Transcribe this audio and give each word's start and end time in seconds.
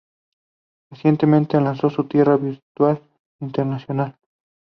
Recientemente 0.89 1.61
lanzó 1.61 1.91
su 1.91 2.05
tienda 2.05 2.35
virtual 2.35 2.99
internacional. 3.39 4.15